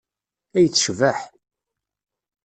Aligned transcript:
Ay 0.57 0.67
tecbeḥ! 0.69 1.17